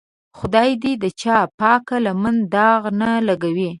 خدای 0.37 0.71
دې 0.83 0.93
د 1.03 1.05
چا 1.21 1.37
پاکه 1.59 1.95
لمن 2.05 2.35
داغ 2.53 2.81
نه 3.01 3.09
لګوي. 3.27 3.69